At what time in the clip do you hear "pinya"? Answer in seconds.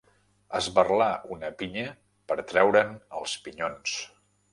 1.59-1.83